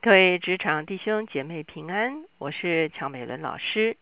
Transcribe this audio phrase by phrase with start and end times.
[0.00, 3.96] 各位职场弟兄姐妹平安，我是乔美伦老师。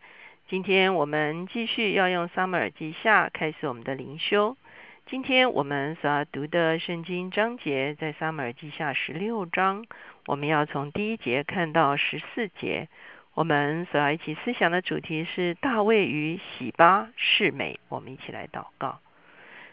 [0.46, 4.58] 今天我们继续要用撒母耳记下开始我们的灵修。
[5.06, 9.86] 今天我们所要读的圣经章节在撒母耳记下十六章，
[10.27, 12.88] 我们要从第一节看到十四节。
[13.32, 17.80] 我们所要一起思想的主题是大卫与喜巴是美。
[17.88, 19.00] 我们一起来祷告，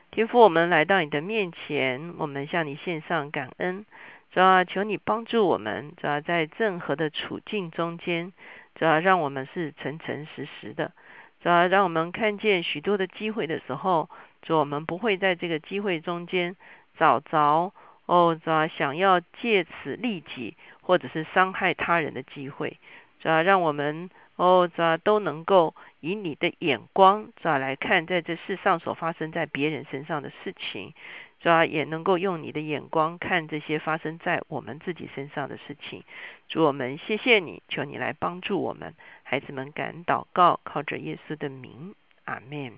[0.09, 3.85] 天父，我们来到你的面前，我们向你献上感恩。
[4.33, 8.33] 主要求你帮助我们，主要在任何的处境中间，
[8.73, 10.91] 主要让我们是诚诚实实的，
[11.39, 14.09] 主要让我们看见许多的机会的时候，
[14.41, 16.55] 主我们不会在这个机会中间
[16.97, 17.71] 找着
[18.07, 22.79] 哦，主要想要借此利己或者是伤害他人的机会，
[23.19, 30.93] 主要让我们哦，主要都能够以你的眼光，主要来看在这世上所发生在别人身上的事情。
[31.39, 36.05] 主要也能够用你的眼光看这些发生在我们自己身上的事情。
[36.47, 42.71] 主我们谢谢你，求你来帮助我们，孩子们敢祷告，靠着耶稣的名，阿门。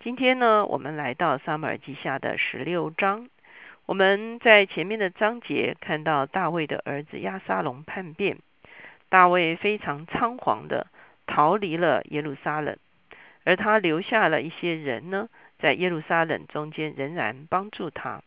[0.00, 3.28] 今天呢，我们来到撒母耳记下的十六章。
[3.86, 8.38] 我们在前面的章节看到大卫的儿子亚沙龙叛变，
[9.12, 10.86] 大卫非常仓皇的
[11.26, 12.78] 逃离了耶路撒冷，
[13.44, 15.28] 而他留下了一些人呢。
[15.58, 18.22] 在耶路撒冷中间仍然帮助他，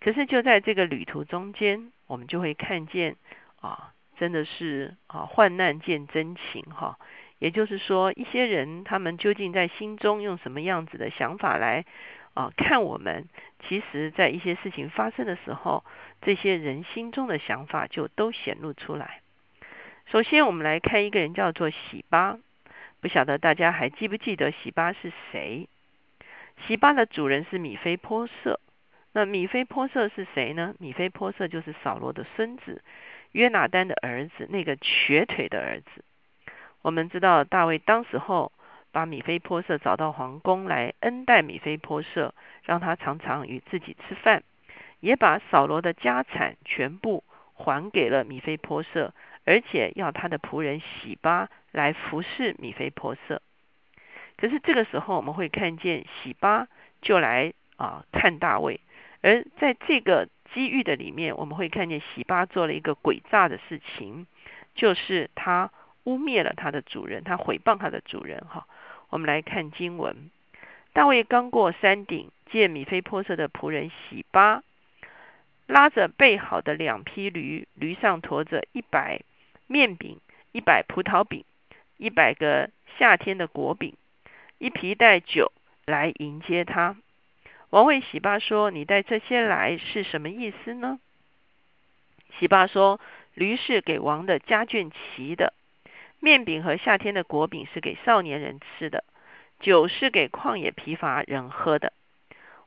[0.00, 3.14] 可是就在这个旅途中间，我们就会看见
[3.60, 6.98] 啊，真的是啊，患难见真情哈。
[7.38, 11.84] 也就是说，一些人他们究竟在心中用什么样子的想法来
[12.34, 13.28] 啊看我们？
[13.68, 15.84] 其实，在一些事情发生的时候，
[16.20, 19.20] 这些人心中的想法就都显露出来。
[20.10, 22.36] 首先，我们来看一个人叫做喜巴，
[23.00, 25.68] 不晓得大家还记不记得喜巴是谁？
[26.66, 28.58] 喜巴的主人是米菲波色，
[29.12, 30.74] 那米菲波色是谁呢？
[30.80, 32.82] 米菲波色就是扫罗的孙子
[33.30, 36.04] 约拿丹的儿子，那个瘸腿的儿子。
[36.82, 38.50] 我们知道大卫当时候
[38.90, 42.34] 把米菲波色找到皇宫来恩待米菲波色，
[42.64, 44.42] 让他常常与自己吃饭，
[44.98, 47.22] 也把扫罗的家产全部
[47.60, 49.12] 还给了米菲波色，
[49.44, 53.42] 而且要他的仆人喜巴来服侍米菲波色。
[54.38, 56.66] 可是这个时候，我们会看见喜巴
[57.02, 58.80] 就来啊看大卫，
[59.20, 64.26] 而在这个机遇的里面，我们会看见喜巴做了一个诡诈的事情，
[64.74, 65.70] 就是他
[66.04, 68.40] 污蔑了他的主人，他毁谤他的主人。
[68.48, 68.66] 哈，
[69.10, 70.30] 我们来看经文：
[70.94, 74.62] 大卫刚过山顶，见米菲波色的仆人喜巴
[75.70, 79.20] 拉着备好的两匹驴，驴上驮着一百
[79.68, 80.18] 面饼、
[80.50, 81.44] 一百葡萄饼、
[81.96, 83.94] 一百个夏天的果饼。
[84.58, 85.52] 一皮带酒
[85.86, 86.96] 来迎接他。
[87.70, 90.98] 王问喜巴说：“你带这些来是什么意思呢？”
[92.36, 93.00] 喜巴说
[93.34, 95.54] ：“驴是给王的家眷骑的，
[96.18, 99.04] 面饼和夏天的果饼是给少年人吃的，
[99.60, 101.92] 酒是给旷野疲乏人喝的。”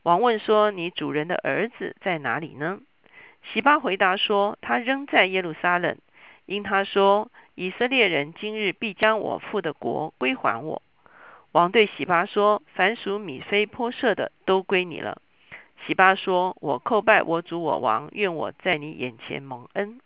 [0.03, 2.79] 王问说：“你主人的儿子在哪里呢？”
[3.51, 5.97] 喜巴回答说：“他仍在耶路撒冷，
[6.45, 10.81] 因他说以色列人今日必将我父的国归还我。”
[11.51, 15.21] 王对喜巴说：“凡属米非波设的，都归你了。”
[15.85, 19.99] 喜巴说：“我叩拜我主我王，愿我在你眼前蒙恩。”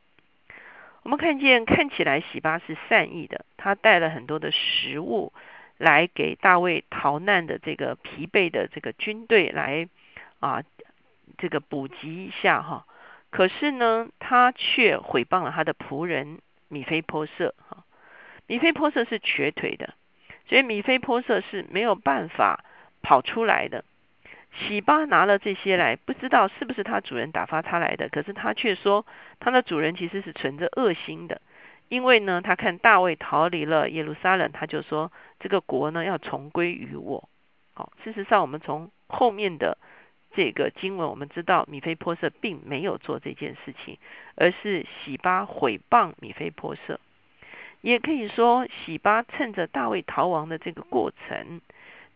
[1.03, 5.31] 我们看见，看起来喜巴是善意的，他带了很多的食物
[5.78, 9.88] 来给大卫逃难的这个疲惫的这个军队来
[10.42, 10.64] 啊，
[11.38, 12.86] 这个补给一下哈。
[13.30, 17.84] 可是呢，他却毁谤了他的仆人米非波设哈。
[18.48, 19.94] 米非波设是瘸腿的。
[20.50, 22.64] 所以米菲波色是没有办法
[23.02, 23.84] 跑出来的。
[24.54, 29.06] 喜巴拿了这些来，不知道是不是他主人打发他来的，可是他却说
[29.42, 31.42] 他的主人其实是存着恶心的，
[31.90, 37.28] 因为呢，他看大卫逃离了耶路撒冷，他就说这个国呢要重归于我。
[37.74, 39.78] 好，事实上我们从后面的
[40.38, 43.98] 这个经文，我们知道米菲波色并没有做这件事情，
[44.36, 47.00] 而是喜巴毁谤米菲波色。
[47.82, 51.59] 也可以说，喜巴趁着大卫逃亡的这个过程，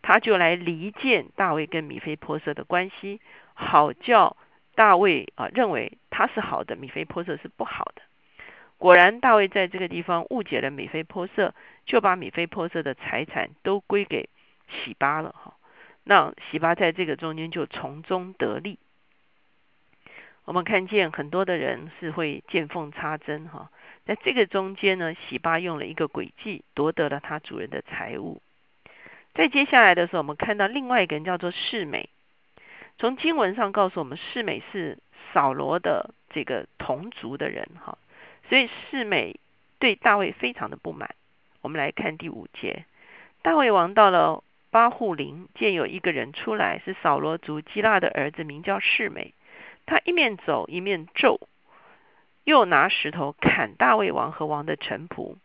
[0.04, 3.20] 他就来离间大卫跟米菲波色的关系，
[3.56, 4.38] 好叫
[4.76, 8.04] 大卫啊认为他是好的，米菲波色是不好的。
[8.78, 11.56] 果然，大卫在这个地方误解了米菲波色，
[11.88, 14.30] 就把米菲波色的财产都归给
[14.68, 15.56] 喜巴了哈。
[16.04, 18.80] 那喜巴在这个中间就从中得利。
[20.46, 23.70] 我们看见很多的人是会见缝插针哈。
[24.06, 28.42] 在这个中间呢，喜巴用了一个诡计，夺得了他主人的财物。
[29.36, 32.10] 在接下来的时候，我们看到另外一个人叫做世美。
[32.98, 34.98] 从经文上告诉我们，世美是
[35.32, 37.98] 扫罗的这个同族的人，哈，
[38.50, 39.40] 所以世美
[39.80, 41.16] 对大卫非常的不满。
[41.62, 42.86] 我们来看第五节，
[43.44, 49.34] 大卫王到了巴户林，见有一个人出来，是扫罗族基拉的儿子，名叫世美。
[49.86, 51.42] 他一面走一面咒，
[52.46, 55.36] 又拿石头砍大卫王和王的臣仆。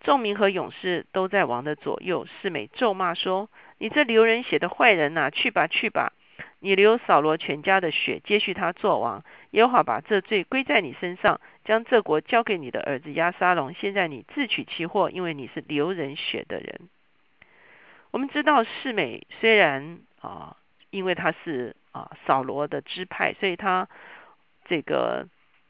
[0.00, 2.26] 众民和勇士都在王的左右。
[2.26, 3.48] 世美咒骂说
[3.78, 6.12] ：“你这流人血的坏人呐，去吧去吧！
[6.58, 9.22] 你流扫罗全家的血，接续他做王。
[9.50, 13.72] 也好把这罪归在你身上，将这国交给你的儿子亚沙龙。
[13.72, 16.88] 现在你自取其祸，因为你是流人血的人。”
[18.14, 20.56] 我们知道世美虽然啊，
[20.90, 23.88] 因为他是啊扫罗的支派，所以他
[24.66, 25.26] 这个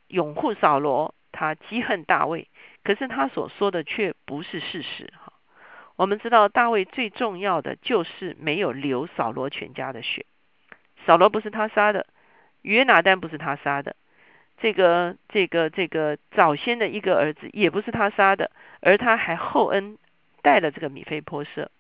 [0.09, 2.47] 拥护扫罗，他嫉恨大卫。
[2.83, 5.33] 可是他所说的却不是事实哈。
[5.97, 10.27] 我们知道大卫最重要的就是没有流扫罗全家的血，
[11.07, 12.07] 扫罗不是他杀的，
[12.61, 13.97] 约拿丹不是他杀的，
[14.59, 18.51] 这个这个这个早先的一个儿子也不是他杀的，
[18.83, 19.97] 而他还厚恩
[20.43, 21.71] 带了这个米菲波设。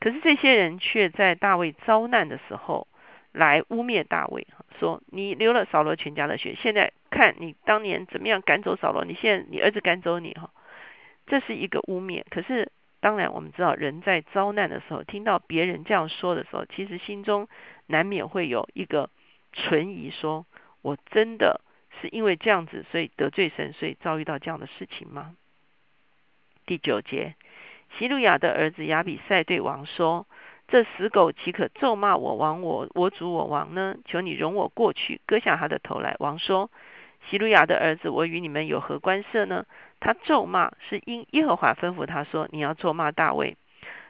[0.00, 2.86] 可是这些人却在大卫遭难的时候
[3.32, 4.46] 来污蔑大卫，
[4.78, 6.92] 说你流了扫罗全家的血，现在。
[7.08, 10.50] 看你当年怎么样赶走扫罗，你现在你儿子赶走你哈，
[11.26, 12.22] 这是一个污蔑。
[12.28, 12.70] 可是
[13.00, 17.48] 当然我们知道，人在遭难的时候，听到别人这样说的时候，其实心中
[17.86, 19.08] 难免会有一个
[19.54, 20.44] 存疑：说
[20.82, 21.62] 我真的
[22.02, 25.34] 是因为这样子，所以得罪神，所以遭遇到这样的事情吗？
[26.66, 27.34] 第九节，
[27.98, 30.26] 希路亚的儿子亚比赛对王说。
[30.68, 33.94] 这死狗岂可咒骂我王我我主我王呢？
[34.04, 36.16] 求你容我过去，割下他的头来。
[36.18, 36.72] 王说：
[37.30, 39.64] 希路亚的儿子，我与你们有何关涉呢？
[40.00, 43.56] 他咒骂是因耶和华吩咐他说：你要咒骂大卫。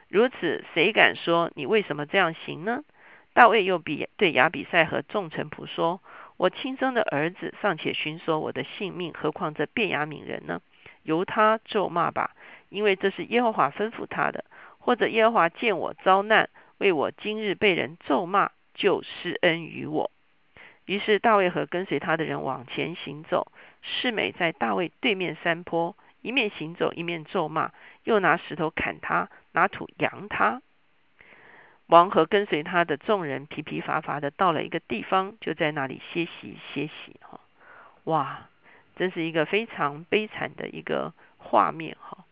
[0.09, 2.81] 如此，谁敢说你为什么这样行呢？
[3.33, 6.01] 大卫又比对亚比赛和众臣仆说：
[6.37, 10.59] 我亲生的儿子尚且寻索我的性命，何况这便雅悯人呢？
[11.03, 12.31] 由他咒骂吧，
[12.69, 14.45] 因为这是耶和华吩咐他的。
[14.79, 20.11] 或者耶和华见我遭难，为我今日被人咒骂，就施恩于我。
[20.85, 23.51] 于是大卫和跟随他的人往前行走。
[23.81, 27.71] 世美在大卫对面山坡，一面行走，一面咒骂，
[28.05, 30.61] 又拿石头砍他，拿土扬他。
[31.87, 37.19] 王和跟随他的众人疲疲乏乏的到了一个地方，就在那里歇息歇息。
[37.21, 37.41] 哈，
[38.05, 38.49] 哇，
[38.95, 41.97] 真是一个非常悲惨的一个画面。
[41.99, 42.25] 哈，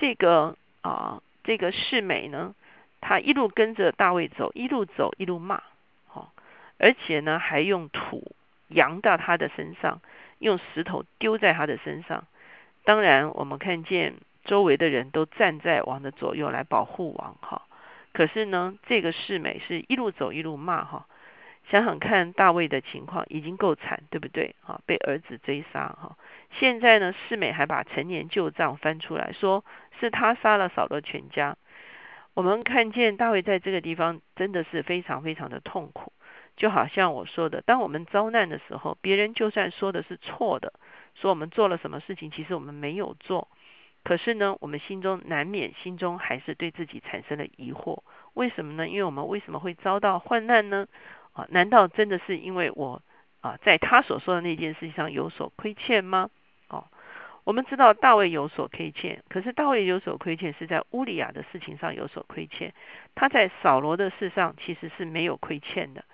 [0.00, 1.22] 这个啊。
[1.44, 2.54] 这个世美呢，
[3.00, 5.62] 他一路跟着大卫走，一路走一路骂，
[6.06, 6.34] 好，
[6.76, 8.36] 而且呢还用土
[8.66, 10.02] 扬到他的身上，
[10.40, 12.26] 用石头丢在他的身上。
[12.84, 17.62] 当然，我们看见周围的人都站在王的左右来保护王，哈。
[18.12, 21.06] 可是呢，这个世美是一路走一路骂，哈。
[21.70, 24.54] 想想看，大卫的情况已经够惨，对不对？
[24.62, 26.16] 哈，被儿子追杀，哈。
[26.58, 29.64] 现在呢，世美还把陈年旧账翻出来说。
[30.00, 31.56] 是他杀了扫罗全家。
[32.34, 36.12] 我们看见大卫在这个地方真的是非常非常的痛苦，
[36.56, 40.72] 就好像我说的，当我们遭难的时候，别人就算说的是错的，
[41.16, 43.48] 说我们做了什么事情，其实我们没有做，
[44.04, 48.04] 可是呢，我们心中难免心中还是对自己产生了疑惑。
[48.34, 48.88] 为什么呢？
[48.88, 50.86] 因为我们为什么会遭到患难呢？
[51.38, 53.00] 啊，难道真的是因为我
[53.40, 56.30] 啊，在他所说的那件事情上有所亏欠吗？
[56.68, 56.84] 哦
[57.44, 62.74] 我们知道大卫有所亏欠，可是大卫有所亏欠是在乌利亚的事情上有所亏欠，
[63.14, 66.04] 他在扫罗的事上其实是没有亏欠的。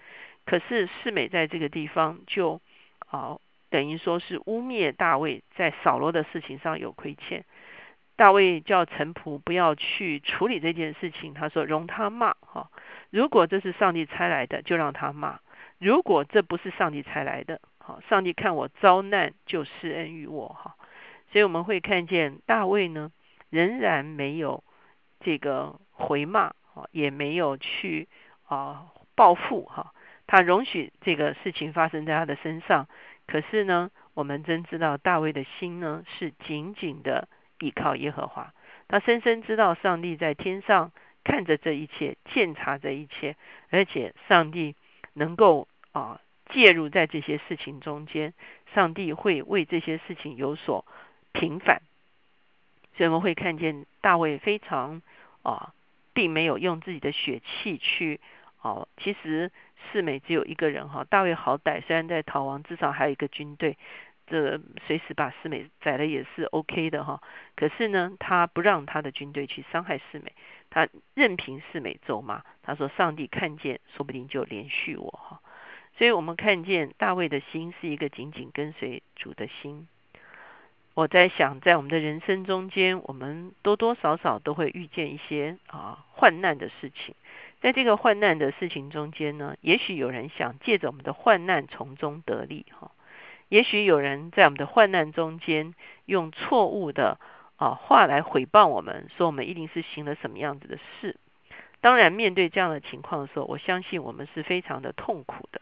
[0.45, 2.61] 可是世美在这个地方就
[3.09, 7.45] 啊，等于说是污蔑大卫在扫罗的事情上有亏欠。
[8.17, 12.71] 大卫叫臣仆不要去处理这件事情，他说容他骂哈。
[13.11, 15.41] 如果这是上帝差来的，就让他骂；
[15.79, 20.77] 如果这不是上帝差来的，好，上帝看我遭难就施恩于我哈。
[21.33, 23.11] 所以我们会看见大卫呢，
[23.51, 24.63] 仍然没有
[25.21, 28.09] 这个回骂啊，也没有去
[28.47, 29.93] 啊报复哈。
[30.27, 32.89] 他容许这个事情发生在他的身上，
[33.27, 37.29] 可是呢，我们真知道大卫的心呢是紧紧的
[37.65, 38.53] 依靠耶和华。
[38.89, 40.93] 他深深知道上帝在天上
[41.25, 43.37] 看着这一切，鉴察这一切，
[43.71, 44.75] 而且上帝
[45.15, 48.35] 能够啊介入在这些事情中间，
[48.75, 50.85] 上帝会为这些事情有所。
[51.37, 51.83] 平反，
[52.97, 55.03] 所以我们会看见大卫非常
[55.43, 55.75] 啊，
[56.13, 58.21] 并没有用自己的血气去
[58.63, 58.87] 哦。
[58.99, 59.51] 其实
[59.91, 63.77] 四美只有一个人哈，大卫好歹虽然在逃亡，至少还有一个军队，
[64.27, 67.23] 这随时把四美宰了也是 OK 的哈。
[67.57, 70.33] 可是呢，他不让他的军队去伤害四美，
[70.71, 72.43] 他任凭四美咒骂。
[72.63, 75.41] 他说：“上帝看见，说不定就连续我哈。”
[75.97, 79.87] 所以我们看见大卫的心是一个紧紧跟随主的心。
[80.95, 87.15] 我在想，在我们的人生中间，我们多多少少都会遇见一些啊患难的事情。
[87.61, 92.91] 在这个患难的事情中间呢，也许有人想借着我们的患难从中得利哈。
[93.55, 97.21] 也许有人在我们的患难中间用错误的
[97.55, 101.21] 啊话来诽谤我们，说我们一定是行了什么样子的事。
[101.81, 105.61] 当然，面对这样的情况的时候，我相信我们是非常的痛苦的，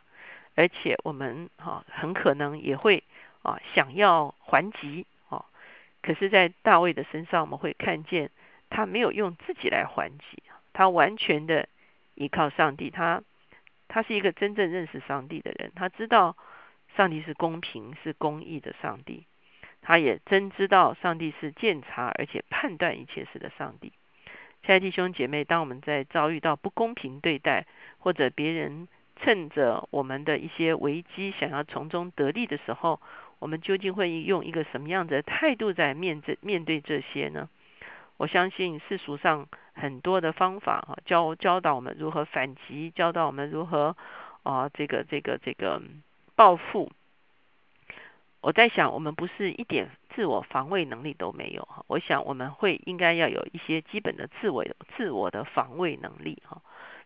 [0.54, 3.04] 而且我们哈很可能也会
[3.42, 5.44] 啊想要还击啊。
[6.00, 8.30] 可是，在大卫的身上，我们会看见
[8.70, 11.68] 他没有用自己来还击，他完全的。
[12.14, 13.22] 依靠上帝，他
[13.88, 16.36] 他是一个真正认识上帝的人，他知道
[16.96, 19.24] 上帝是公平、是公义的上帝，
[19.80, 23.92] 他也真知道上帝是鉴察而且判断一切事的上帝。
[24.64, 27.66] 亲爱的弟兄姐妹，当我们在遭遇到不公平对待，
[27.98, 33.00] 或者别人趁着我们的一些危机想要从中得利的时候，
[33.40, 37.48] 我们究竟会用一个什么样的态度在面对面对这些呢？
[38.18, 43.96] 我相信世俗上很多的方法哈，教教导我们如何反击，教导我们如何
[44.44, 45.82] 啊这个这个这个
[46.42, 46.90] 报复。
[48.40, 51.84] 我在想，我们不是一点自我防卫能力都没有哈。
[51.86, 54.64] 我想我们会应该要有一些基本的自我
[54.96, 56.60] 自我的防卫能力哈。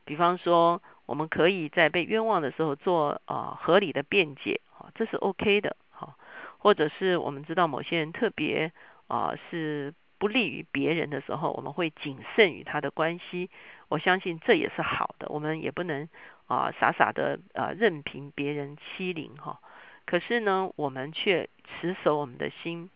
[0.07, 6.16] 比方说，我们可以在被冤枉的时候做啊合理的辩解哈，这是 OK 的哈。
[6.57, 8.73] 或者是我们知道某些人特别
[9.07, 9.93] 啊是。
[10.19, 13.50] 不利于别人的时候，我们会谨慎与他的关系。
[13.88, 15.28] 我相信这也是好的。
[15.28, 16.09] 我们也不能
[16.47, 19.61] 啊傻傻的啊任凭别人欺凌哈。
[20.05, 22.91] 可是呢，我们却持守我们的心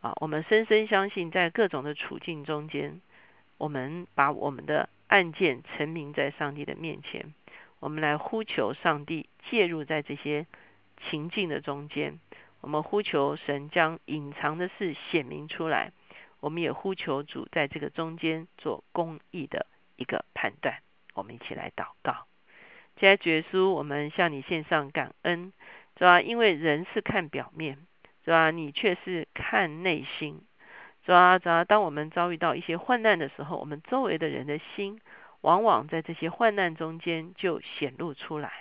[0.00, 0.12] 啊。
[0.20, 3.00] 我们深深相信，在各种的处境中间，
[3.56, 7.32] 我们把我们的案件陈明在上帝的面前，
[7.78, 10.46] 我们来呼求上帝介入在这些
[11.08, 12.18] 情境的中间。
[12.60, 15.92] 我们呼求神将隐藏的事显明出来。
[16.40, 20.82] 我们也呼求主在这个中间做公义的一个判断。
[21.14, 22.26] 我们一起来祷告。
[22.98, 25.52] 接主耶，我们向你献上感恩，
[25.96, 26.20] 是吧？
[26.20, 27.78] 因为人是看表面，
[28.24, 28.50] 是吧？
[28.50, 30.42] 你却是看内心，
[31.06, 31.38] 是吧？
[31.38, 31.64] 是吧？
[31.64, 35.00] 当我们遭遇到一些患难的时候，我们周围的人的心，
[35.42, 38.52] 往往在这些患难中间就显露出来，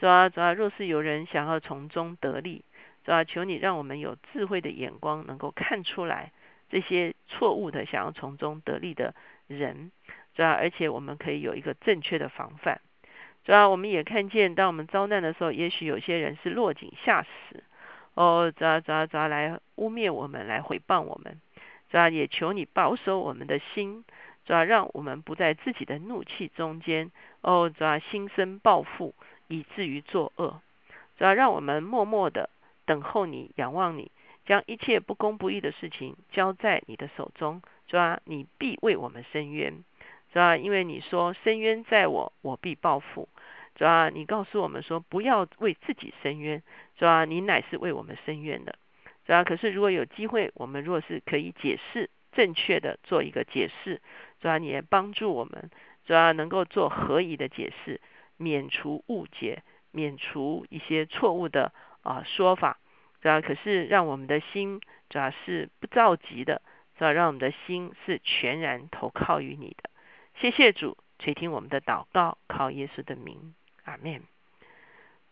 [0.00, 0.30] 是吧？
[0.30, 0.54] 是吧？
[0.54, 2.64] 若是有人想要从中得利，
[3.04, 3.24] 是吧？
[3.24, 6.32] 求你让我们有智慧的眼光，能够看出来。
[6.70, 9.14] 这些错误的想要从中得利的
[9.46, 9.90] 人，
[10.34, 12.80] 主要而且我们可以有一个正确的防范。
[13.48, 17.64] 主要我们也看见，当我们遭难的时候，也许有些人是落井下石，
[18.12, 21.40] 哦，主要主要主要来污蔑我们，来诽谤我们。
[21.90, 24.04] 主要也求你保守我们的心，
[24.44, 29.14] 主要让我们不在自己的怒气中间，哦，主要心生报复，
[29.46, 30.60] 以至于作恶。
[31.16, 32.50] 主要让我们默默的
[32.84, 34.10] 等候你，仰望你。
[34.44, 38.20] 将一切不公不义的事情交在你的手中，是吧？
[38.26, 39.72] 你必为我们伸冤，
[40.34, 40.54] 是吧？
[40.58, 43.26] 因为你说伸冤在我，我必报复，
[43.78, 44.10] 是吧？
[44.10, 46.62] 你告诉我们说不要为自己伸冤，
[46.98, 47.24] 是吧？
[47.24, 48.76] 你乃是为我们伸冤的，
[49.24, 49.44] 是吧？
[49.44, 54.02] 可是如果有机会，我们若是可以解释正确的做一个解释，
[54.42, 54.58] 是吧？
[54.58, 55.70] 你也帮助我们，
[56.06, 56.32] 是吧？
[56.32, 58.00] 能够做合宜的解释，
[58.36, 62.78] 免除误解，免除一些错误的啊说法。
[63.22, 66.62] 主要可是让我们的心主要是不着急的，
[66.96, 69.90] 主要让我们的心是全然投靠于你的。
[70.34, 73.54] 谢谢主垂听我们的祷告，靠耶稣的名，
[73.88, 74.22] 阿门。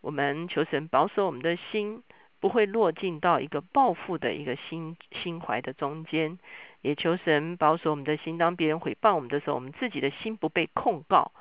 [0.01, 2.03] 我们求神保守我们的心，
[2.39, 6.37] 不会落进到一个报复的一个心心怀的中间；
[6.81, 11.31] 也求神保守我们的心，当别人诽谤我们的时候，我们自己的心不被控告，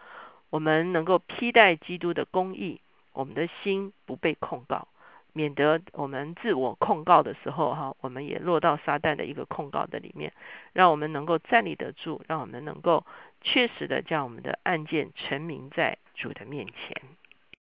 [0.50, 2.80] 我们能够披戴基督的公义，
[3.12, 4.88] 我们的心不被控告。
[5.32, 10.32] 免得我们自我控告的时候，哈，我们也落到撒旦的一个控告的里面，
[10.72, 13.04] 让我们能够站立得住，让我们能够
[13.42, 17.25] 确实的将我们的案件陈明在主的面前。